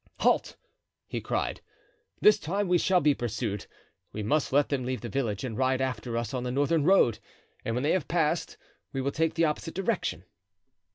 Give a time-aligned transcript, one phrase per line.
[0.21, 0.55] "Halt!"
[1.05, 1.61] he cried,
[2.21, 3.67] "this time we shall be pursued.
[4.11, 7.19] We must let them leave the village and ride after us on the northern road,
[7.63, 8.57] and when they have passed
[8.93, 10.23] we will take the opposite direction."